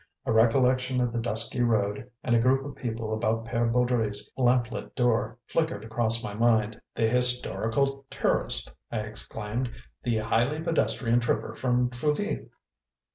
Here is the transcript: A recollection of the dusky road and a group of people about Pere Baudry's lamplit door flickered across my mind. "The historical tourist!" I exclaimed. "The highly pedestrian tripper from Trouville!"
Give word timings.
A 0.25 0.31
recollection 0.33 0.99
of 0.99 1.13
the 1.13 1.19
dusky 1.21 1.61
road 1.61 2.09
and 2.23 2.35
a 2.35 2.39
group 2.39 2.65
of 2.65 2.75
people 2.75 3.13
about 3.13 3.45
Pere 3.45 3.67
Baudry's 3.67 4.33
lamplit 4.35 4.95
door 4.95 5.37
flickered 5.45 5.85
across 5.85 6.23
my 6.23 6.33
mind. 6.33 6.81
"The 6.95 7.07
historical 7.07 8.03
tourist!" 8.09 8.73
I 8.91 9.01
exclaimed. 9.01 9.71
"The 10.01 10.17
highly 10.17 10.59
pedestrian 10.59 11.19
tripper 11.19 11.53
from 11.53 11.91
Trouville!" 11.91 12.49